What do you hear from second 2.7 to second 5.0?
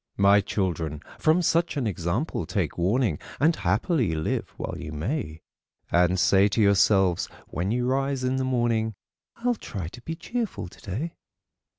warning, And happily live while you